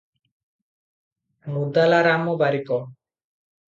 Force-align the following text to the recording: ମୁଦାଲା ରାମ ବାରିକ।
ମୁଦାଲା 1.57 2.01
ରାମ 2.11 2.35
ବାରିକ। 2.43 2.81